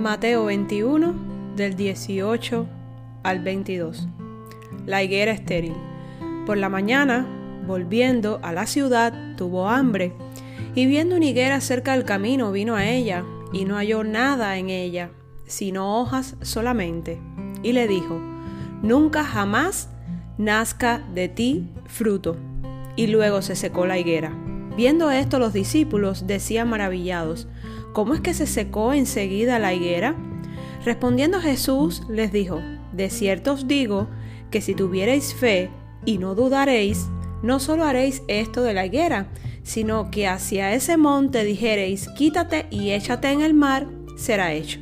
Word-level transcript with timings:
Mateo 0.00 0.46
21 0.46 1.14
del 1.56 1.76
18 1.76 2.66
al 3.22 3.40
22. 3.40 4.08
La 4.86 5.02
higuera 5.02 5.30
estéril. 5.30 5.74
Por 6.46 6.56
la 6.56 6.70
mañana, 6.70 7.26
volviendo 7.66 8.40
a 8.42 8.54
la 8.54 8.66
ciudad, 8.66 9.36
tuvo 9.36 9.68
hambre, 9.68 10.14
y 10.74 10.86
viendo 10.86 11.16
una 11.16 11.26
higuera 11.26 11.60
cerca 11.60 11.92
del 11.92 12.06
camino, 12.06 12.50
vino 12.50 12.76
a 12.76 12.88
ella, 12.88 13.24
y 13.52 13.66
no 13.66 13.76
halló 13.76 14.02
nada 14.02 14.56
en 14.56 14.70
ella, 14.70 15.10
sino 15.44 16.00
hojas 16.00 16.36
solamente. 16.40 17.20
Y 17.62 17.72
le 17.72 17.86
dijo, 17.86 18.18
Nunca 18.82 19.22
jamás 19.22 19.90
nazca 20.38 21.04
de 21.12 21.28
ti 21.28 21.68
fruto. 21.84 22.36
Y 22.96 23.08
luego 23.08 23.42
se 23.42 23.54
secó 23.54 23.84
la 23.84 23.98
higuera. 23.98 24.32
Viendo 24.76 25.10
esto 25.10 25.38
los 25.38 25.52
discípulos 25.52 26.26
decían 26.26 26.68
maravillados, 26.68 27.48
¿cómo 27.92 28.14
es 28.14 28.20
que 28.20 28.34
se 28.34 28.46
secó 28.46 28.92
enseguida 28.92 29.58
la 29.58 29.74
higuera? 29.74 30.16
Respondiendo 30.84 31.40
Jesús 31.40 32.02
les 32.08 32.32
dijo, 32.32 32.60
de 32.92 33.10
cierto 33.10 33.52
os 33.52 33.68
digo 33.68 34.08
que 34.50 34.60
si 34.60 34.74
tuviereis 34.74 35.34
fe 35.34 35.70
y 36.04 36.18
no 36.18 36.34
dudaréis, 36.34 37.08
no 37.42 37.60
solo 37.60 37.84
haréis 37.84 38.22
esto 38.28 38.62
de 38.62 38.74
la 38.74 38.86
higuera, 38.86 39.28
sino 39.62 40.10
que 40.10 40.26
hacia 40.26 40.72
ese 40.74 40.96
monte 40.96 41.44
dijereis, 41.44 42.08
quítate 42.16 42.66
y 42.70 42.90
échate 42.90 43.30
en 43.30 43.40
el 43.40 43.54
mar, 43.54 43.86
será 44.16 44.52
hecho. 44.52 44.78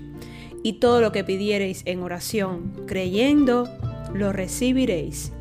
Y 0.63 0.75
todo 0.75 1.01
lo 1.01 1.13
que 1.13 1.25
pidiereis 1.25 1.83
en 1.85 2.03
oración, 2.03 2.73
creyendo, 2.87 3.69
lo 4.13 4.33
recibiréis. 4.33 5.33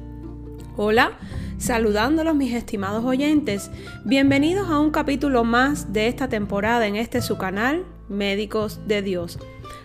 Hola, 0.75 1.17
Saludándolos 1.57 2.35
mis 2.35 2.53
estimados 2.53 3.03
oyentes, 3.03 3.71
bienvenidos 4.05 4.69
a 4.69 4.77
un 4.77 4.91
capítulo 4.91 5.43
más 5.43 5.91
de 5.91 6.07
esta 6.07 6.29
temporada 6.29 6.85
en 6.85 6.95
este 6.95 7.19
su 7.19 7.39
canal, 7.39 7.83
Médicos 8.09 8.79
de 8.87 9.01
Dios. 9.01 9.39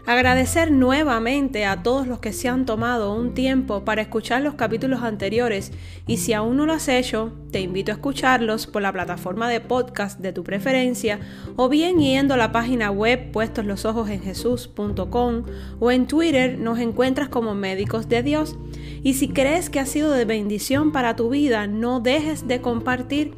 Agradecer 0.04 0.72
nuevamente 0.72 1.64
a 1.64 1.84
todos 1.84 2.08
los 2.08 2.18
que 2.18 2.32
se 2.32 2.48
han 2.48 2.66
tomado 2.66 3.14
un 3.14 3.34
tiempo 3.34 3.84
para 3.84 4.02
escuchar 4.02 4.42
los 4.42 4.54
capítulos 4.54 5.02
anteriores 5.02 5.70
y 6.08 6.16
si 6.16 6.32
aún 6.32 6.56
no 6.56 6.66
lo 6.66 6.72
has 6.72 6.88
hecho, 6.88 7.32
te 7.52 7.60
invito 7.60 7.92
a 7.92 7.94
escucharlos 7.94 8.66
por 8.66 8.82
la 8.82 8.92
plataforma 8.92 9.48
de 9.48 9.60
podcast 9.60 10.18
de 10.18 10.32
tu 10.32 10.42
preferencia 10.42 11.20
o 11.54 11.68
bien 11.68 12.00
yendo 12.00 12.34
a 12.34 12.36
la 12.36 12.50
página 12.50 12.90
web 12.90 13.30
puestos 13.30 13.64
los 13.64 13.84
ojos 13.84 14.10
en 14.10 14.22
jesús.com 14.22 15.44
o 15.78 15.90
en 15.92 16.06
Twitter 16.08 16.58
nos 16.58 16.80
encuentras 16.80 17.28
como 17.28 17.54
Médicos 17.54 18.08
de 18.08 18.24
Dios. 18.24 18.56
Y 19.04 19.14
si 19.14 19.28
crees 19.28 19.70
que 19.70 19.78
ha 19.78 19.86
sido 19.86 20.10
de 20.10 20.24
bendición 20.24 20.90
para 20.90 21.14
tu 21.14 21.28
vida, 21.30 21.68
no 21.68 22.00
dejes 22.00 22.48
de 22.48 22.60
compartir. 22.60 23.34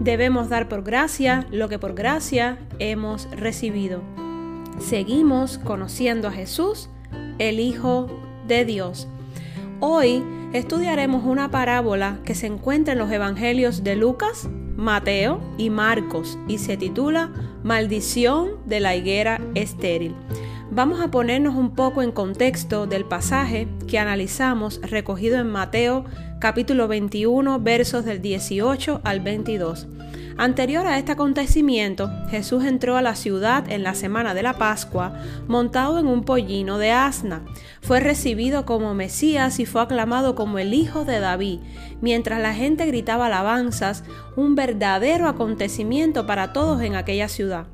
Debemos 0.00 0.48
dar 0.48 0.68
por 0.68 0.82
gracia 0.82 1.46
lo 1.50 1.68
que 1.68 1.78
por 1.78 1.94
gracia 1.94 2.58
hemos 2.78 3.28
recibido 3.32 4.25
seguimos 4.78 5.58
conociendo 5.58 6.28
a 6.28 6.32
Jesús, 6.32 6.88
el 7.38 7.60
Hijo 7.60 8.08
de 8.46 8.64
Dios. 8.64 9.08
Hoy 9.80 10.22
estudiaremos 10.52 11.24
una 11.24 11.50
parábola 11.50 12.18
que 12.24 12.34
se 12.34 12.46
encuentra 12.46 12.92
en 12.92 12.98
los 12.98 13.10
Evangelios 13.10 13.84
de 13.84 13.96
Lucas, 13.96 14.48
Mateo 14.76 15.40
y 15.58 15.70
Marcos 15.70 16.38
y 16.48 16.58
se 16.58 16.76
titula 16.76 17.32
Maldición 17.62 18.50
de 18.66 18.80
la 18.80 18.94
higuera 18.94 19.40
estéril. 19.54 20.14
Vamos 20.70 21.00
a 21.00 21.10
ponernos 21.10 21.54
un 21.54 21.74
poco 21.74 22.02
en 22.02 22.12
contexto 22.12 22.86
del 22.86 23.04
pasaje 23.04 23.68
que 23.88 23.98
analizamos 23.98 24.80
recogido 24.82 25.38
en 25.38 25.48
Mateo 25.48 26.04
capítulo 26.38 26.86
21 26.86 27.60
versos 27.60 28.04
del 28.04 28.20
18 28.20 29.00
al 29.02 29.20
22. 29.20 29.86
Anterior 30.38 30.86
a 30.86 30.98
este 30.98 31.12
acontecimiento, 31.12 32.10
Jesús 32.28 32.62
entró 32.64 32.98
a 32.98 33.02
la 33.02 33.14
ciudad 33.14 33.70
en 33.70 33.82
la 33.82 33.94
semana 33.94 34.34
de 34.34 34.42
la 34.42 34.58
Pascua 34.58 35.14
montado 35.48 35.98
en 35.98 36.06
un 36.06 36.24
pollino 36.24 36.76
de 36.76 36.90
asna. 36.90 37.42
Fue 37.80 38.00
recibido 38.00 38.66
como 38.66 38.92
Mesías 38.92 39.58
y 39.60 39.64
fue 39.64 39.80
aclamado 39.80 40.34
como 40.34 40.58
el 40.58 40.74
Hijo 40.74 41.06
de 41.06 41.20
David, 41.20 41.60
mientras 42.02 42.38
la 42.38 42.52
gente 42.52 42.84
gritaba 42.84 43.26
alabanzas, 43.26 44.04
un 44.36 44.54
verdadero 44.54 45.26
acontecimiento 45.26 46.26
para 46.26 46.52
todos 46.52 46.82
en 46.82 46.96
aquella 46.96 47.28
ciudad. 47.28 47.68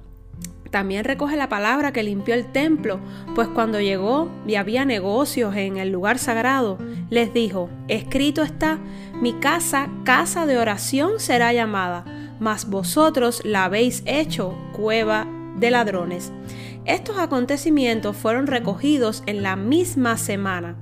También 0.71 1.05
recoge 1.05 1.37
la 1.37 1.49
palabra 1.49 1.93
que 1.93 2.05
limpió 2.05 2.33
el 2.35 2.53
templo, 2.53 3.01
pues 3.35 3.49
cuando 3.49 3.81
llegó 3.81 4.31
y 4.47 4.55
había 4.55 4.85
negocios 4.85 5.57
en 5.57 5.79
el 5.79 5.91
lugar 5.91 6.19
sagrado, 6.19 6.79
les 7.11 7.35
dijo, 7.35 7.69
escrito 7.89 8.43
está, 8.43 8.79
mi 9.21 9.33
casa, 9.33 9.91
casa 10.05 10.47
de 10.47 10.59
oración 10.59 11.19
será 11.19 11.53
llamada 11.53 12.22
mas 12.43 12.69
vosotros 12.69 13.41
la 13.45 13.65
habéis 13.65 14.03
hecho 14.05 14.59
cueva 14.73 15.29
de 15.57 15.71
ladrones. 15.71 16.33
Estos 16.85 17.17
acontecimientos 17.19 18.17
fueron 18.17 18.49
recogidos 18.49 19.23
en 19.27 19.45
la 19.45 19.55
misma 19.55 20.17
semana. 20.17 20.75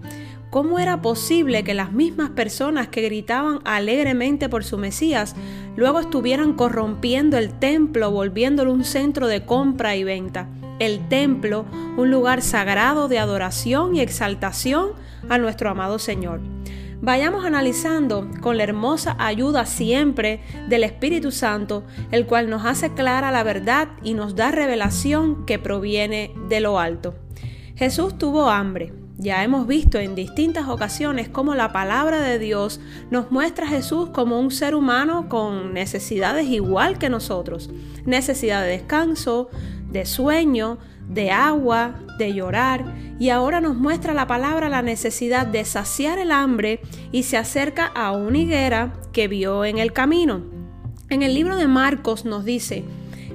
¿Cómo 0.48 0.78
era 0.78 1.03
posible 1.03 1.62
que 1.62 1.75
las 1.75 1.93
mismas 1.93 2.31
personas 2.31 2.88
que 2.88 3.03
gritaban 3.03 3.60
alegremente 3.65 4.48
por 4.48 4.65
su 4.65 4.78
Mesías 4.78 5.37
luego 5.76 6.00
estuvieran 6.00 6.54
corrompiendo 6.54 7.37
el 7.37 7.53
templo, 7.53 8.10
volviéndolo 8.10 8.72
un 8.72 8.82
centro 8.82 9.28
de 9.28 9.44
compra 9.44 9.94
y 9.97 10.03
venta? 10.03 10.48
El 10.78 11.06
templo, 11.09 11.66
un 11.98 12.10
lugar 12.10 12.41
sagrado 12.41 13.06
de 13.06 13.19
adoración 13.19 13.94
y 13.94 14.00
exaltación 14.00 14.92
a 15.28 15.37
nuestro 15.37 15.69
amado 15.69 15.98
Señor 15.98 16.41
vayamos 17.00 17.44
analizando 17.44 18.28
con 18.40 18.56
la 18.56 18.64
hermosa 18.64 19.16
ayuda 19.18 19.66
siempre 19.66 20.40
del 20.68 20.84
Espíritu 20.84 21.30
Santo, 21.30 21.84
el 22.10 22.26
cual 22.26 22.50
nos 22.50 22.64
hace 22.64 22.92
clara 22.92 23.30
la 23.30 23.42
verdad 23.42 23.88
y 24.02 24.14
nos 24.14 24.36
da 24.36 24.50
revelación 24.50 25.46
que 25.46 25.58
proviene 25.58 26.32
de 26.48 26.60
lo 26.60 26.78
alto. 26.78 27.14
Jesús 27.76 28.18
tuvo 28.18 28.50
hambre. 28.50 28.92
Ya 29.16 29.44
hemos 29.44 29.66
visto 29.66 29.98
en 29.98 30.14
distintas 30.14 30.66
ocasiones 30.68 31.28
cómo 31.28 31.54
la 31.54 31.72
palabra 31.72 32.22
de 32.22 32.38
Dios 32.38 32.80
nos 33.10 33.30
muestra 33.30 33.66
a 33.66 33.68
Jesús 33.68 34.08
como 34.10 34.40
un 34.40 34.50
ser 34.50 34.74
humano 34.74 35.28
con 35.28 35.74
necesidades 35.74 36.46
igual 36.46 36.98
que 36.98 37.10
nosotros. 37.10 37.68
Necesidad 38.06 38.62
de 38.62 38.68
descanso, 38.68 39.50
de 39.90 40.06
sueño, 40.06 40.78
de 41.10 41.31
agua, 41.31 42.00
de 42.19 42.32
llorar, 42.32 42.94
y 43.19 43.28
ahora 43.28 43.60
nos 43.60 43.76
muestra 43.76 44.15
la 44.15 44.26
palabra 44.26 44.69
la 44.69 44.82
necesidad 44.82 45.47
de 45.47 45.65
saciar 45.65 46.19
el 46.19 46.32
hambre 46.32 46.81
y 47.12 47.25
se 47.25 47.37
acerca 47.37 47.87
a 47.87 48.12
una 48.12 48.38
higuera 48.38 48.94
que 49.12 49.28
vio 49.28 49.65
en 49.65 49.78
el 49.78 49.93
camino. 49.93 50.43
En 51.10 51.22
el 51.22 51.34
libro 51.34 51.56
de 51.56 51.66
Marcos 51.66 52.25
nos 52.25 52.44
dice, 52.44 52.84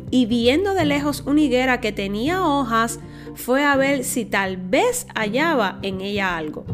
y 0.09 0.25
viendo 0.25 0.73
de 0.73 0.85
lejos 0.85 1.23
una 1.25 1.41
higuera 1.41 1.81
que 1.81 1.91
tenía 1.91 2.45
hojas, 2.45 2.99
fue 3.35 3.63
a 3.63 3.75
ver 3.75 4.03
si 4.03 4.25
tal 4.25 4.57
vez 4.57 5.07
hallaba 5.13 5.79
en 5.81 6.01
ella 6.01 6.37
algo. 6.37 6.65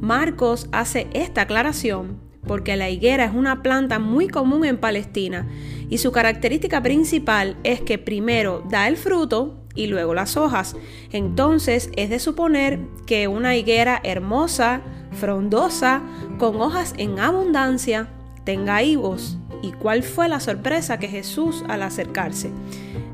Marcos 0.00 0.68
hace 0.70 1.08
esta 1.12 1.42
aclaración 1.42 2.20
porque 2.46 2.76
la 2.76 2.90
higuera 2.90 3.24
es 3.24 3.34
una 3.34 3.62
planta 3.62 3.98
muy 3.98 4.28
común 4.28 4.64
en 4.64 4.78
Palestina 4.78 5.46
y 5.88 5.98
su 5.98 6.10
característica 6.12 6.82
principal 6.82 7.56
es 7.64 7.80
que 7.80 7.98
primero 7.98 8.64
da 8.68 8.88
el 8.88 8.96
fruto 8.96 9.59
y 9.80 9.86
luego 9.86 10.12
las 10.12 10.36
hojas. 10.36 10.76
Entonces 11.10 11.90
es 11.96 12.10
de 12.10 12.18
suponer 12.18 12.80
que 13.06 13.28
una 13.28 13.56
higuera 13.56 13.98
hermosa, 14.04 14.82
frondosa, 15.12 16.02
con 16.38 16.60
hojas 16.60 16.92
en 16.98 17.18
abundancia, 17.18 18.08
tenga 18.44 18.82
higos. 18.82 19.38
¿Y 19.62 19.72
cuál 19.72 20.02
fue 20.02 20.28
la 20.28 20.38
sorpresa 20.40 20.98
que 20.98 21.08
Jesús 21.08 21.64
al 21.68 21.82
acercarse? 21.82 22.50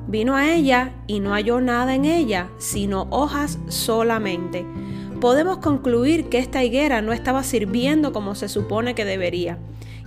Vino 0.09 0.35
a 0.35 0.53
ella 0.53 0.93
y 1.07 1.21
no 1.21 1.31
halló 1.35 1.61
nada 1.61 1.95
en 1.95 2.05
ella, 2.05 2.49
sino 2.59 3.07
hojas 3.11 3.59
solamente. 3.69 4.67
Podemos 5.21 5.59
concluir 5.59 6.29
que 6.29 6.39
esta 6.39 6.65
higuera 6.65 7.01
no 7.01 7.13
estaba 7.13 7.45
sirviendo 7.45 8.13
como 8.13 8.35
se 8.35 8.49
supone 8.49 8.95
que 8.97 9.05
debería. 9.05 9.59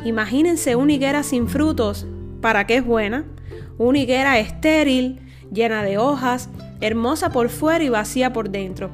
Imagínense 0.03 0.75
una 0.75 0.93
higuera 0.93 1.23
sin 1.23 1.47
frutos, 1.47 2.05
¿para 2.41 2.67
qué 2.67 2.77
es 2.77 2.85
buena? 2.85 3.25
Una 3.77 3.99
higuera 3.99 4.39
estéril, 4.39 5.19
llena 5.51 5.83
de 5.83 5.97
hojas, 5.97 6.49
hermosa 6.81 7.31
por 7.31 7.49
fuera 7.49 7.83
y 7.83 7.89
vacía 7.89 8.33
por 8.33 8.49
dentro. 8.49 8.91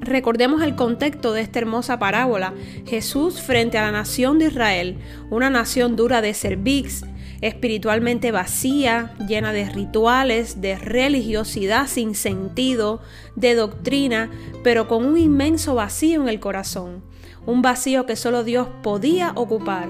Recordemos 0.00 0.62
el 0.62 0.76
contexto 0.76 1.32
de 1.32 1.40
esta 1.40 1.58
hermosa 1.58 1.98
parábola. 1.98 2.54
Jesús 2.86 3.40
frente 3.40 3.78
a 3.78 3.82
la 3.82 3.92
nación 3.92 4.38
de 4.38 4.46
Israel, 4.46 4.98
una 5.30 5.50
nación 5.50 5.96
dura 5.96 6.20
de 6.20 6.32
cervix, 6.34 7.04
espiritualmente 7.40 8.30
vacía, 8.30 9.14
llena 9.26 9.52
de 9.52 9.68
rituales, 9.68 10.60
de 10.60 10.76
religiosidad 10.76 11.86
sin 11.88 12.14
sentido, 12.14 13.00
de 13.34 13.54
doctrina, 13.54 14.30
pero 14.62 14.86
con 14.86 15.04
un 15.04 15.18
inmenso 15.18 15.74
vacío 15.74 16.22
en 16.22 16.28
el 16.28 16.40
corazón, 16.40 17.02
un 17.44 17.62
vacío 17.62 18.06
que 18.06 18.16
solo 18.16 18.44
Dios 18.44 18.68
podía 18.82 19.32
ocupar 19.34 19.88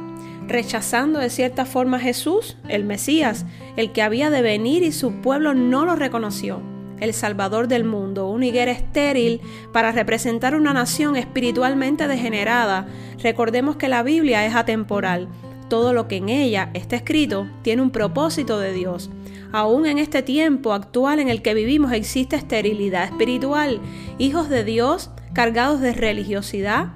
rechazando 0.48 1.19
de 1.19 1.31
cierta 1.31 1.64
forma 1.64 1.96
a 1.96 2.00
Jesús, 2.00 2.56
el 2.69 2.84
Mesías, 2.84 3.46
el 3.76 3.93
que 3.93 4.02
había 4.02 4.31
de 4.31 4.43
venir 4.43 4.82
y 4.82 4.93
su 4.93 5.20
pueblo 5.20 5.54
no 5.54 5.84
lo 5.84 5.96
reconoció, 5.96 6.62
el 7.00 7.12
Salvador 7.12 7.69
del 7.69 7.84
mundo, 7.84 8.28
una 8.28 8.46
higuera 8.46 8.72
estéril 8.72 9.40
para 9.72 9.93
representar 9.93 10.54
una 10.54 10.72
nación 10.72 11.16
espiritualmente 11.16 12.08
degenerada. 12.08 12.87
Recordemos 13.22 13.76
que 13.76 13.88
la 13.88 14.02
Biblia 14.02 14.46
es 14.46 14.54
atemporal. 14.54 15.28
todo 15.69 15.93
lo 15.93 16.06
que 16.06 16.19
en 16.19 16.28
ella 16.28 16.70
está 16.75 16.94
escrito 16.94 17.48
tiene 17.62 17.82
un 17.82 17.90
propósito 17.90 18.60
de 18.60 18.72
Dios. 18.72 19.10
Aún 19.50 19.87
en 19.87 19.98
este 19.98 20.22
tiempo 20.22 20.72
actual 20.72 21.19
en 21.19 21.28
el 21.28 21.43
que 21.43 21.54
vivimos 21.54 21.93
existe 21.93 22.37
esterilidad 22.37 23.04
espiritual. 23.04 23.81
Hijos 24.19 24.48
de 24.48 24.62
Dios 24.62 25.10
cargados 25.34 25.81
de 25.81 25.93
religiosidad, 25.93 26.93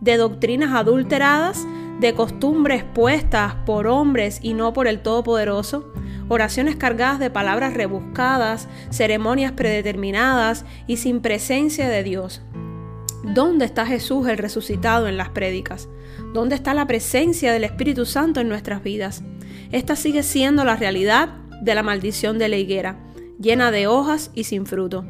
de 0.00 0.16
doctrinas 0.16 0.72
adulteradas, 0.74 1.66
de 2.00 2.14
costumbres 2.14 2.84
puestas 2.84 3.54
por 3.66 3.86
hombres 3.86 4.38
y 4.42 4.54
no 4.54 4.72
por 4.72 4.88
el 4.88 5.00
Todopoderoso, 5.00 5.92
oraciones 6.28 6.76
cargadas 6.76 7.18
de 7.18 7.30
palabras 7.30 7.74
rebuscadas, 7.74 8.68
ceremonias 8.90 9.52
predeterminadas 9.52 10.64
y 10.86 10.96
sin 10.96 11.20
presencia 11.20 11.88
de 11.88 12.02
Dios. 12.02 12.42
¿Dónde 13.22 13.64
está 13.64 13.86
Jesús 13.86 14.28
el 14.28 14.38
resucitado 14.38 15.08
en 15.08 15.16
las 15.16 15.30
prédicas? 15.30 15.88
¿Dónde 16.34 16.54
está 16.54 16.74
la 16.74 16.86
presencia 16.86 17.52
del 17.52 17.64
Espíritu 17.64 18.04
Santo 18.04 18.40
en 18.40 18.48
nuestras 18.48 18.82
vidas? 18.82 19.22
Esta 19.72 19.96
sigue 19.96 20.22
siendo 20.22 20.64
la 20.64 20.76
realidad 20.76 21.30
de 21.62 21.74
la 21.74 21.82
maldición 21.82 22.38
de 22.38 22.48
la 22.48 22.56
higuera, 22.56 22.98
llena 23.40 23.70
de 23.70 23.86
hojas 23.86 24.30
y 24.34 24.44
sin 24.44 24.66
fruto. 24.66 25.04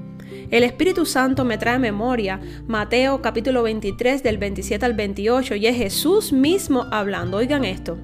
El 0.51 0.63
Espíritu 0.63 1.07
Santo 1.07 1.45
me 1.45 1.59
trae 1.59 1.79
memoria 1.79 2.41
Mateo 2.67 3.23
capítulo 3.23 3.63
23 3.63 4.23
del 4.23 4.39
27 4.39 4.85
al 4.85 4.95
28 4.95 5.55
y 5.57 5.67
es 5.67 5.77
Jesús 5.77 6.33
mismo 6.33 6.87
hablando. 6.91 7.39
Oigan 7.39 7.65
esto. 7.65 7.99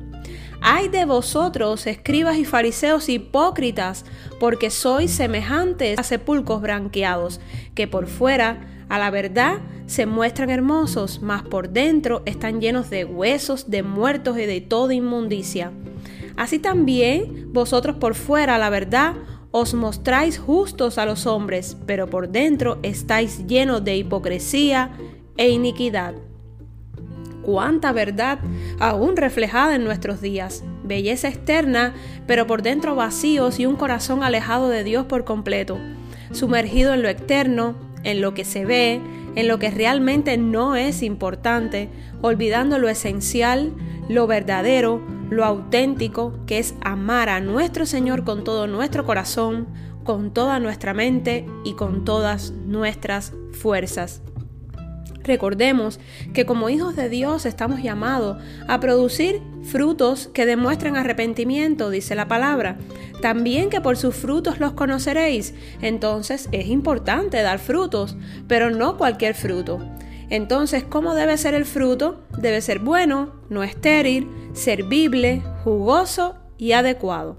Ay 0.63 0.89
de 0.89 1.05
vosotros, 1.05 1.87
escribas 1.87 2.37
y 2.37 2.45
fariseos 2.45 3.09
hipócritas, 3.09 4.05
porque 4.39 4.69
sois 4.69 5.11
semejantes 5.11 5.99
a 5.99 6.03
sepulcros 6.03 6.61
branqueados, 6.61 7.41
que 7.75 7.87
por 7.87 8.07
fuera, 8.07 8.61
a 8.91 8.99
la 8.99 9.11
verdad, 9.11 9.59
se 9.87 10.05
muestran 10.05 10.51
hermosos, 10.51 11.23
mas 11.23 11.43
por 11.43 11.71
dentro 11.71 12.23
están 12.27 12.61
llenos 12.61 12.91
de 12.91 13.05
huesos, 13.05 13.71
de 13.71 13.83
muertos 13.83 14.39
y 14.39 14.45
de 14.45 14.61
toda 14.61 14.93
inmundicia. 14.93 15.73
Así 16.37 16.59
también 16.59 17.53
vosotros 17.53 17.97
por 17.97 18.15
fuera, 18.15 18.57
a 18.57 18.59
la 18.59 18.71
verdad, 18.71 19.15
os 19.51 19.75
mostráis 19.75 20.39
justos 20.39 20.99
a 20.99 21.07
los 21.07 21.27
hombres, 21.27 21.77
pero 21.87 22.09
por 22.09 22.29
dentro 22.29 22.79
estáis 22.83 23.47
llenos 23.47 23.85
de 23.85 23.97
hipocresía 23.97 24.93
e 25.37 25.51
iniquidad 25.51 26.15
cuánta 27.43 27.93
verdad 27.93 28.39
aún 28.79 29.17
reflejada 29.17 29.75
en 29.75 29.85
nuestros 29.85 30.21
días. 30.21 30.63
Belleza 30.85 31.29
externa, 31.29 31.95
pero 32.27 32.47
por 32.47 32.63
dentro 32.63 32.95
vacíos 32.95 33.59
y 33.61 33.67
un 33.67 33.77
corazón 33.77 34.23
alejado 34.23 34.69
de 34.69 34.85
Dios 34.85 35.07
por 35.07 35.25
completo, 35.25 35.79
sumergido 36.33 36.95
en 36.95 37.03
lo 37.03 37.09
externo, 37.09 37.75
en 38.03 38.21
lo 38.21 38.35
que 38.35 38.45
se 38.45 38.65
ve, 38.65 39.01
en 39.37 39.49
lo 39.49 39.59
que 39.59 39.71
realmente 39.71 40.37
no 40.37 40.77
es 40.77 41.03
importante, 41.03 41.89
olvidando 42.23 42.79
lo 42.79 42.89
esencial, 42.89 43.73
lo 44.09 44.27
verdadero, 44.27 45.01
lo 45.31 45.45
auténtico, 45.45 46.35
que 46.47 46.59
es 46.59 46.75
amar 46.81 47.29
a 47.29 47.41
nuestro 47.41 47.87
Señor 47.87 48.25
con 48.25 48.45
todo 48.45 48.67
nuestro 48.67 49.05
corazón, 49.05 49.69
con 50.05 50.33
toda 50.33 50.59
nuestra 50.59 50.95
mente 50.95 51.47
y 51.65 51.75
con 51.75 52.05
todas 52.05 52.51
nuestras 52.51 53.33
fuerzas. 53.53 54.23
Recordemos 55.31 56.01
que 56.35 56.45
como 56.45 56.71
hijos 56.71 56.97
de 56.97 57.09
Dios 57.09 57.47
estamos 57.47 57.81
llamados 57.85 58.43
a 58.67 58.81
producir 58.81 59.41
frutos 59.63 60.29
que 60.35 60.45
demuestren 60.45 60.97
arrepentimiento, 60.97 61.89
dice 61.89 62.17
la 62.17 62.27
palabra. 62.27 62.79
También 63.23 63.71
que 63.71 63.81
por 63.81 63.97
sus 63.97 64.17
frutos 64.17 64.59
los 64.59 64.73
conoceréis. 64.73 65.55
Entonces 65.83 66.49
es 66.51 66.67
importante 66.67 67.41
dar 67.43 67.61
frutos, 67.61 68.17
pero 68.49 68.71
no 68.71 68.97
cualquier 68.97 69.37
fruto. 69.37 69.79
Entonces, 70.31 70.83
¿cómo 70.83 71.15
debe 71.15 71.39
ser 71.39 71.55
el 71.55 71.65
fruto? 71.65 72.25
Debe 72.37 72.61
ser 72.61 72.81
bueno, 72.81 73.35
no 73.51 73.63
estéril, 73.63 74.29
servible, 74.53 75.45
jugoso 75.63 76.35
y 76.59 76.73
adecuado. 76.73 77.37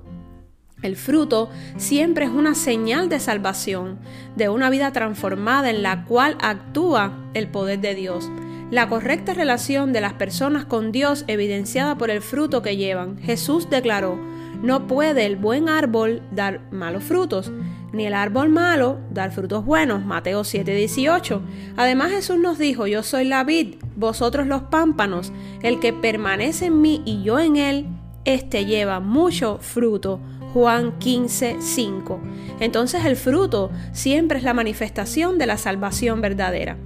El 0.82 0.96
fruto 0.96 1.50
siempre 1.76 2.24
es 2.24 2.32
una 2.32 2.56
señal 2.56 3.10
de 3.10 3.20
salvación, 3.20 4.00
de 4.38 4.48
una 4.48 4.70
vida 4.70 4.94
transformada 4.94 5.70
en 5.70 5.84
la 5.84 6.06
cual 6.06 6.38
actúa 6.42 7.21
el 7.34 7.48
poder 7.48 7.80
de 7.80 7.96
Dios. 7.96 8.30
La 8.72 8.88
correcta 8.88 9.34
relación 9.34 9.92
de 9.92 10.02
las 10.02 10.14
personas 10.14 10.66
con 10.66 10.92
Dios 10.92 11.26
evidenciada 11.28 11.98
por 11.98 12.10
el 12.10 12.22
fruto 12.22 12.62
que 12.62 12.78
llevan. 12.78 13.18
Jesús 13.20 13.70
declaró, 13.70 14.18
no 14.62 14.88
puede 14.88 15.26
el 15.26 15.36
buen 15.36 15.70
árbol 15.70 16.22
dar 16.32 16.62
malos 16.72 17.04
frutos, 17.04 17.52
ni 17.92 18.06
el 18.06 18.14
árbol 18.14 18.50
malo 18.50 19.00
dar 19.10 19.32
frutos 19.32 19.66
buenos. 19.66 20.06
Mateo 20.06 20.44
7:18. 20.44 21.42
Además 21.78 22.12
Jesús 22.12 22.40
nos 22.40 22.58
dijo, 22.58 22.88
yo 22.88 23.04
soy 23.04 23.26
la 23.26 23.44
vid, 23.44 23.76
vosotros 23.96 24.48
los 24.48 24.64
pámpanos, 24.64 25.34
el 25.64 25.80
que 25.80 25.94
permanece 25.94 26.68
en 26.68 26.80
mí 26.80 27.02
y 27.06 27.24
yo 27.24 27.40
en 27.40 27.58
él, 27.58 27.88
éste 28.24 28.66
lleva 28.66 29.00
mucho 29.00 29.58
fruto 29.60 30.20
Juan 30.54 30.98
15, 31.00 31.58
5. 31.60 32.20
Entonces 32.60 33.06
el 33.06 33.16
fruto 33.16 33.72
siempre 33.94 34.38
es 34.38 34.44
la 34.44 34.54
manifestación 34.54 35.38
de 35.38 35.48
la 35.48 35.58
salvación 35.58 36.22
verdadera. 36.22 36.78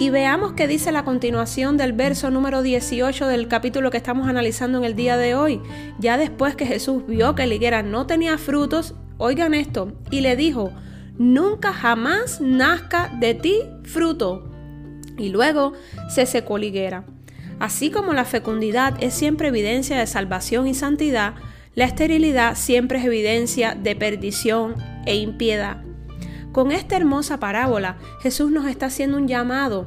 Y 0.00 0.10
veamos 0.10 0.52
qué 0.52 0.68
dice 0.68 0.92
la 0.92 1.04
continuación 1.04 1.76
del 1.76 1.92
verso 1.92 2.30
número 2.30 2.62
18 2.62 3.26
del 3.26 3.48
capítulo 3.48 3.90
que 3.90 3.96
estamos 3.96 4.28
analizando 4.28 4.78
en 4.78 4.84
el 4.84 4.94
día 4.94 5.16
de 5.16 5.34
hoy. 5.34 5.60
Ya 5.98 6.16
después 6.16 6.54
que 6.54 6.66
Jesús 6.66 7.04
vio 7.08 7.34
que 7.34 7.48
la 7.48 7.54
higuera 7.54 7.82
no 7.82 8.06
tenía 8.06 8.38
frutos, 8.38 8.94
oigan 9.16 9.54
esto, 9.54 9.92
y 10.12 10.20
le 10.20 10.36
dijo, 10.36 10.72
nunca 11.18 11.72
jamás 11.72 12.40
nazca 12.40 13.12
de 13.18 13.34
ti 13.34 13.58
fruto. 13.82 14.48
Y 15.16 15.30
luego 15.30 15.72
se 16.08 16.26
secó 16.26 16.58
la 16.58 16.66
higuera. 16.66 17.04
Así 17.58 17.90
como 17.90 18.12
la 18.12 18.24
fecundidad 18.24 18.94
es 19.00 19.14
siempre 19.14 19.48
evidencia 19.48 19.98
de 19.98 20.06
salvación 20.06 20.68
y 20.68 20.74
santidad, 20.74 21.34
la 21.74 21.86
esterilidad 21.86 22.54
siempre 22.54 23.00
es 23.00 23.04
evidencia 23.04 23.74
de 23.74 23.96
perdición 23.96 24.76
e 25.06 25.16
impiedad. 25.16 25.87
Con 26.58 26.72
esta 26.72 26.96
hermosa 26.96 27.38
parábola, 27.38 27.98
Jesús 28.20 28.50
nos 28.50 28.66
está 28.66 28.86
haciendo 28.86 29.16
un 29.16 29.28
llamado, 29.28 29.86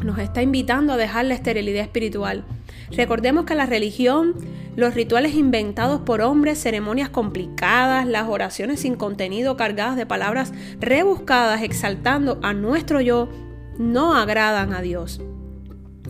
nos 0.00 0.20
está 0.20 0.42
invitando 0.42 0.92
a 0.92 0.96
dejar 0.96 1.24
la 1.24 1.34
esterilidad 1.34 1.82
espiritual. 1.82 2.44
Recordemos 2.92 3.46
que 3.46 3.56
la 3.56 3.66
religión, 3.66 4.36
los 4.76 4.94
rituales 4.94 5.34
inventados 5.34 6.02
por 6.02 6.20
hombres, 6.20 6.62
ceremonias 6.62 7.08
complicadas, 7.08 8.06
las 8.06 8.28
oraciones 8.28 8.78
sin 8.78 8.94
contenido 8.94 9.56
cargadas 9.56 9.96
de 9.96 10.06
palabras 10.06 10.52
rebuscadas 10.78 11.62
exaltando 11.62 12.38
a 12.44 12.52
nuestro 12.52 13.00
yo, 13.00 13.28
no 13.76 14.14
agradan 14.14 14.74
a 14.74 14.82
Dios. 14.82 15.20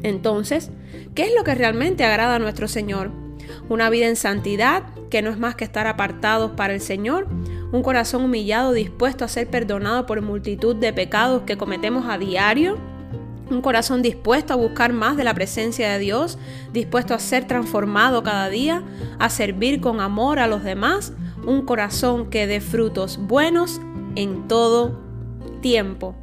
Entonces, 0.03 0.71
¿qué 1.15 1.23
es 1.23 1.35
lo 1.35 1.45
que 1.45 1.55
realmente 1.55 2.05
agrada 2.05 2.35
a 2.35 2.39
nuestro 2.39 2.69
Señor? 2.69 3.11
Una 3.71 3.89
vida 3.89 4.07
en 4.07 4.17
santidad, 4.17 4.83
que 5.09 5.23
no 5.23 5.31
es 5.31 5.39
más 5.39 5.55
que 5.55 5.65
estar 5.65 5.87
apartados 5.87 6.51
para 6.51 6.75
el 6.75 6.83
Señor, 6.83 7.27
un 7.73 7.83
corazón 7.83 8.25
humillado 8.25 8.73
dispuesto 8.73 9.25
a 9.25 9.29
ser 9.29 9.49
perdonado 9.49 10.07
por 10.07 10.23
multitud 10.23 10.75
de 10.77 10.93
pecados 10.93 11.43
que 11.43 11.57
cometemos 11.57 12.07
a 12.09 12.19
diario, 12.19 12.79
un 13.51 13.63
corazón 13.63 14.03
dispuesto 14.03 14.53
a 14.53 14.57
buscar 14.57 14.93
más 14.93 15.17
de 15.17 15.25
la 15.25 15.35
presencia 15.35 15.91
de 15.91 15.99
Dios, 15.99 16.39
dispuesto 16.73 17.15
a 17.15 17.19
ser 17.19 17.47
transformado 17.47 18.23
cada 18.23 18.49
día, 18.49 18.83
a 19.19 19.31
servir 19.31 19.81
con 19.81 20.01
amor 20.01 20.39
a 20.39 20.47
los 20.47 20.65
demás, 20.65 21.13
un 21.47 21.63
corazón 21.63 22.31
que 22.31 22.47
dé 22.47 22.61
frutos 22.61 23.19
buenos 23.19 23.81
en 24.17 24.49
todo 24.49 25.01
tiempo. 25.61 26.15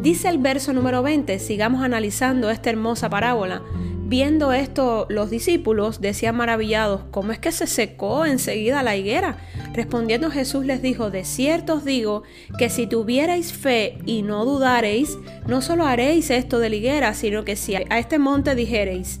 Dice 0.00 0.28
el 0.28 0.38
verso 0.38 0.72
número 0.72 1.02
20, 1.02 1.38
sigamos 1.38 1.82
analizando 1.82 2.50
esta 2.50 2.70
hermosa 2.70 3.10
parábola. 3.10 3.62
Viendo 4.10 4.52
esto, 4.52 5.06
los 5.08 5.30
discípulos 5.30 6.00
decían 6.00 6.34
maravillados, 6.34 7.02
¿cómo 7.12 7.30
es 7.30 7.38
que 7.38 7.52
se 7.52 7.68
secó 7.68 8.26
enseguida 8.26 8.82
la 8.82 8.96
higuera? 8.96 9.38
Respondiendo 9.72 10.32
Jesús 10.32 10.66
les 10.66 10.82
dijo, 10.82 11.12
de 11.12 11.24
cierto 11.24 11.74
os 11.74 11.84
digo 11.84 12.24
que 12.58 12.70
si 12.70 12.88
tuvierais 12.88 13.52
fe 13.52 13.98
y 14.06 14.22
no 14.22 14.44
dudareis, 14.44 15.16
no 15.46 15.62
solo 15.62 15.86
haréis 15.86 16.30
esto 16.30 16.58
de 16.58 16.70
la 16.70 16.74
higuera, 16.74 17.14
sino 17.14 17.44
que 17.44 17.54
si 17.54 17.76
a 17.76 18.00
este 18.00 18.18
monte 18.18 18.56
dijereis, 18.56 19.20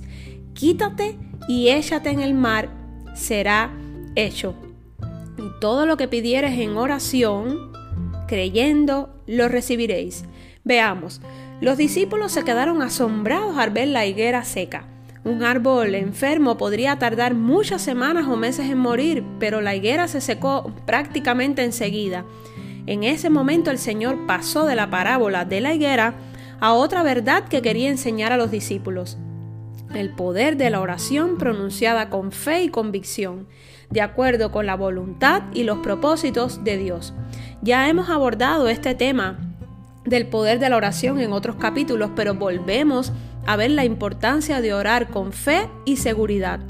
quítate 0.54 1.16
y 1.46 1.68
échate 1.68 2.10
en 2.10 2.18
el 2.18 2.34
mar, 2.34 2.68
será 3.14 3.72
hecho. 4.16 4.56
Y 5.38 5.60
todo 5.60 5.86
lo 5.86 5.96
que 5.96 6.08
pidieres 6.08 6.58
en 6.58 6.76
oración, 6.76 7.70
creyendo, 8.26 9.14
lo 9.28 9.48
recibiréis. 9.48 10.24
Veamos, 10.70 11.20
los 11.60 11.76
discípulos 11.76 12.30
se 12.30 12.44
quedaron 12.44 12.80
asombrados 12.80 13.58
al 13.58 13.70
ver 13.70 13.88
la 13.88 14.06
higuera 14.06 14.44
seca. 14.44 14.84
Un 15.24 15.42
árbol 15.42 15.96
enfermo 15.96 16.58
podría 16.58 16.96
tardar 16.96 17.34
muchas 17.34 17.82
semanas 17.82 18.28
o 18.28 18.36
meses 18.36 18.70
en 18.70 18.78
morir, 18.78 19.24
pero 19.40 19.62
la 19.62 19.74
higuera 19.74 20.06
se 20.06 20.20
secó 20.20 20.72
prácticamente 20.86 21.64
enseguida. 21.64 22.24
En 22.86 23.02
ese 23.02 23.30
momento 23.30 23.72
el 23.72 23.78
Señor 23.78 24.28
pasó 24.28 24.64
de 24.64 24.76
la 24.76 24.88
parábola 24.90 25.44
de 25.44 25.60
la 25.60 25.74
higuera 25.74 26.14
a 26.60 26.72
otra 26.72 27.02
verdad 27.02 27.48
que 27.48 27.62
quería 27.62 27.90
enseñar 27.90 28.30
a 28.30 28.36
los 28.36 28.52
discípulos. 28.52 29.18
El 29.92 30.10
poder 30.10 30.56
de 30.56 30.70
la 30.70 30.80
oración 30.80 31.36
pronunciada 31.36 32.10
con 32.10 32.30
fe 32.30 32.62
y 32.62 32.68
convicción, 32.68 33.48
de 33.90 34.02
acuerdo 34.02 34.52
con 34.52 34.66
la 34.66 34.76
voluntad 34.76 35.42
y 35.52 35.64
los 35.64 35.78
propósitos 35.78 36.62
de 36.62 36.78
Dios. 36.78 37.12
Ya 37.60 37.88
hemos 37.88 38.08
abordado 38.08 38.68
este 38.68 38.94
tema 38.94 39.49
del 40.04 40.26
poder 40.26 40.58
de 40.58 40.68
la 40.70 40.76
oración 40.76 41.20
en 41.20 41.32
otros 41.32 41.56
capítulos, 41.56 42.10
pero 42.16 42.34
volvemos 42.34 43.12
a 43.46 43.56
ver 43.56 43.70
la 43.70 43.84
importancia 43.84 44.60
de 44.60 44.72
orar 44.72 45.08
con 45.08 45.32
fe 45.32 45.68
y 45.84 45.96
seguridad. 45.96 46.60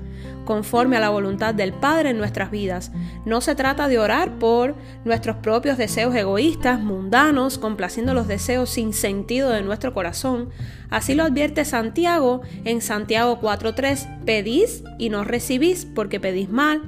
conforme 0.46 0.96
a 0.96 1.00
la 1.00 1.10
voluntad 1.10 1.54
del 1.54 1.72
Padre 1.72 2.10
en 2.10 2.18
nuestras 2.18 2.50
vidas. 2.50 2.90
No 3.24 3.40
se 3.40 3.54
trata 3.54 3.86
de 3.86 4.00
orar 4.00 4.38
por 4.40 4.74
nuestros 5.04 5.36
propios 5.36 5.78
deseos 5.78 6.12
egoístas, 6.16 6.80
mundanos, 6.80 7.56
complaciendo 7.56 8.14
los 8.14 8.26
deseos 8.26 8.68
sin 8.70 8.92
sentido 8.92 9.50
de 9.50 9.62
nuestro 9.62 9.94
corazón. 9.94 10.50
Así 10.88 11.14
lo 11.14 11.22
advierte 11.22 11.64
Santiago 11.64 12.40
en 12.64 12.80
Santiago 12.80 13.38
4.3, 13.40 14.24
pedís 14.24 14.82
y 14.98 15.10
no 15.10 15.22
recibís 15.22 15.84
porque 15.84 16.18
pedís 16.18 16.48
mal 16.48 16.82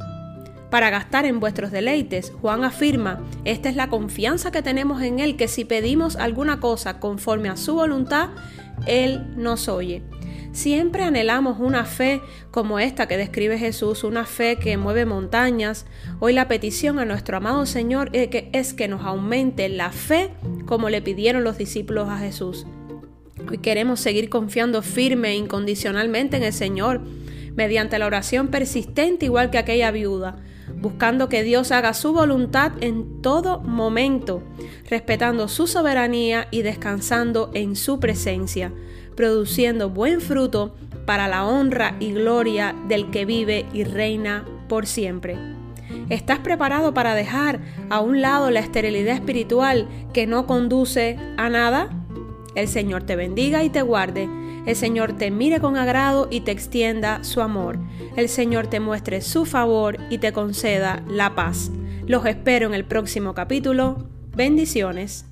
para 0.72 0.88
gastar 0.88 1.26
en 1.26 1.38
vuestros 1.38 1.70
deleites. 1.70 2.32
Juan 2.40 2.64
afirma, 2.64 3.20
esta 3.44 3.68
es 3.68 3.76
la 3.76 3.90
confianza 3.90 4.50
que 4.50 4.62
tenemos 4.62 5.02
en 5.02 5.20
Él, 5.20 5.36
que 5.36 5.46
si 5.46 5.66
pedimos 5.66 6.16
alguna 6.16 6.60
cosa 6.60 6.98
conforme 6.98 7.50
a 7.50 7.58
su 7.58 7.74
voluntad, 7.74 8.30
Él 8.86 9.22
nos 9.36 9.68
oye. 9.68 10.02
Siempre 10.52 11.02
anhelamos 11.02 11.60
una 11.60 11.84
fe 11.84 12.22
como 12.50 12.78
esta 12.78 13.06
que 13.06 13.18
describe 13.18 13.58
Jesús, 13.58 14.02
una 14.02 14.24
fe 14.24 14.56
que 14.56 14.78
mueve 14.78 15.04
montañas. 15.04 15.84
Hoy 16.20 16.32
la 16.32 16.48
petición 16.48 16.98
a 16.98 17.04
nuestro 17.04 17.36
amado 17.36 17.66
Señor 17.66 18.08
es 18.14 18.72
que 18.72 18.88
nos 18.88 19.04
aumente 19.04 19.68
la 19.68 19.92
fe 19.92 20.30
como 20.64 20.88
le 20.88 21.02
pidieron 21.02 21.44
los 21.44 21.58
discípulos 21.58 22.08
a 22.08 22.16
Jesús. 22.16 22.64
Hoy 23.46 23.58
queremos 23.58 24.00
seguir 24.00 24.30
confiando 24.30 24.80
firme 24.80 25.32
e 25.32 25.36
incondicionalmente 25.36 26.38
en 26.38 26.44
el 26.44 26.52
Señor 26.54 27.02
mediante 27.54 27.98
la 27.98 28.06
oración 28.06 28.48
persistente 28.48 29.26
igual 29.26 29.50
que 29.50 29.58
aquella 29.58 29.90
viuda 29.90 30.36
buscando 30.80 31.28
que 31.28 31.42
Dios 31.42 31.72
haga 31.72 31.94
su 31.94 32.12
voluntad 32.12 32.72
en 32.80 33.22
todo 33.22 33.60
momento, 33.60 34.42
respetando 34.88 35.48
su 35.48 35.66
soberanía 35.66 36.48
y 36.50 36.62
descansando 36.62 37.50
en 37.54 37.76
su 37.76 38.00
presencia, 38.00 38.72
produciendo 39.16 39.90
buen 39.90 40.20
fruto 40.20 40.74
para 41.06 41.28
la 41.28 41.46
honra 41.46 41.96
y 42.00 42.12
gloria 42.12 42.74
del 42.88 43.10
que 43.10 43.24
vive 43.24 43.66
y 43.72 43.84
reina 43.84 44.44
por 44.68 44.86
siempre. 44.86 45.36
¿Estás 46.08 46.38
preparado 46.38 46.94
para 46.94 47.14
dejar 47.14 47.60
a 47.90 48.00
un 48.00 48.20
lado 48.20 48.50
la 48.50 48.60
esterilidad 48.60 49.14
espiritual 49.14 49.88
que 50.12 50.26
no 50.26 50.46
conduce 50.46 51.18
a 51.36 51.48
nada? 51.48 51.90
El 52.54 52.68
Señor 52.68 53.04
te 53.04 53.16
bendiga 53.16 53.62
y 53.62 53.70
te 53.70 53.82
guarde 53.82 54.28
el 54.66 54.76
Señor 54.76 55.14
te 55.14 55.30
mire 55.30 55.60
con 55.60 55.76
agrado 55.76 56.28
y 56.30 56.40
te 56.40 56.50
extienda 56.50 57.24
su 57.24 57.40
amor. 57.40 57.78
El 58.16 58.28
Señor 58.28 58.66
te 58.68 58.80
muestre 58.80 59.20
su 59.20 59.44
favor 59.44 59.98
y 60.10 60.18
te 60.18 60.32
conceda 60.32 61.02
la 61.08 61.34
paz. 61.34 61.70
Los 62.06 62.26
espero 62.26 62.66
en 62.66 62.74
el 62.74 62.84
próximo 62.84 63.34
capítulo. 63.34 64.08
Bendiciones. 64.34 65.31